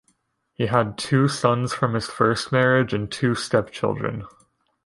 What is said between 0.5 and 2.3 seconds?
He had two sons from his